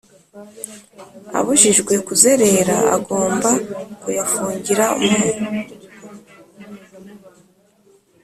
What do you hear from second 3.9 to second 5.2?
kuyafungira mu